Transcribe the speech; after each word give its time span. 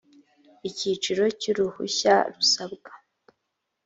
icyiciro 0.69 1.23
cy 1.39 1.47
uruhushya 1.51 2.15
rusabwa 2.33 2.91